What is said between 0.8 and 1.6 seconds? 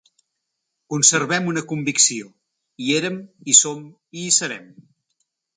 Conservem